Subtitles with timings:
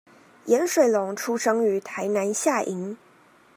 [0.47, 2.97] 顏水龍出生於台南下營